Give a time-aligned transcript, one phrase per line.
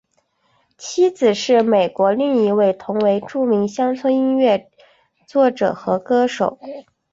[0.79, 4.67] 妻子是美国另一位同为著名乡村音乐
[5.27, 6.57] 作者和歌手。